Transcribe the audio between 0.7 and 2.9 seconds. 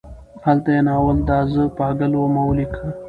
یې ناول دا زه پاګل وم ولیکه.